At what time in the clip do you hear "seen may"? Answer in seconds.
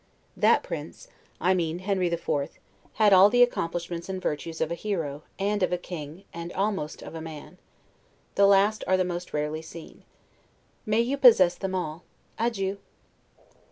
9.61-11.01